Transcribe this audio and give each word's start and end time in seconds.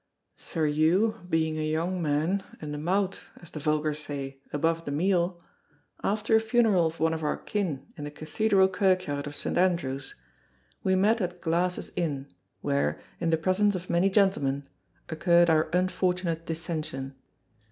Sir 0.35 0.65
Hew, 0.65 1.17
being 1.29 1.59
a 1.59 1.71
young 1.71 2.01
man, 2.01 2.41
and 2.59 2.73
the 2.73 2.79
maut, 2.79 3.21
as 3.39 3.51
the 3.51 3.59
vulgar 3.59 3.93
say, 3.93 4.39
above 4.51 4.83
the 4.83 4.89
meal, 4.91 5.39
after 6.03 6.35
a 6.35 6.39
funeral 6.39 6.87
of 6.87 6.99
one 6.99 7.13
of 7.13 7.21
our 7.23 7.37
kin 7.37 7.85
in 7.95 8.03
the 8.05 8.09
Cathedral 8.09 8.67
Kirkyard 8.67 9.27
of 9.27 9.35
St. 9.35 9.59
Andrews, 9.59 10.15
we 10.81 10.95
met 10.95 11.21
at 11.21 11.39
Glass's 11.39 11.91
Inn, 11.95 12.33
where, 12.61 12.99
in 13.19 13.29
the 13.29 13.37
presence 13.37 13.75
of 13.75 13.91
many 13.91 14.09
gentlemen, 14.09 14.67
occurred 15.09 15.51
our 15.51 15.69
unfortunate 15.71 16.47
dissension. 16.47 17.13